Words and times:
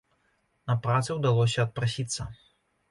На 0.71 0.77
працы 0.87 1.19
ўдалося 1.21 1.59
адпрасіцца. 1.67 2.29